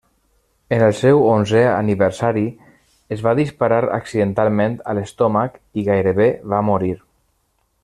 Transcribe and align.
En 0.77 0.83
el 0.85 0.93
seu 0.99 1.19
onzè 1.33 1.61
aniversari, 1.73 2.43
es 3.17 3.21
va 3.27 3.35
disparar 3.41 3.81
accidentalment 3.99 4.81
a 4.93 4.97
l'estómac 5.01 5.61
i 5.83 5.85
gairebé 5.91 6.31
va 6.55 6.65
morir. 6.73 6.95